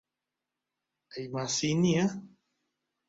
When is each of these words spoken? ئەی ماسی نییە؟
ئەی 1.11 1.25
ماسی 1.33 1.71
نییە؟ 1.81 2.05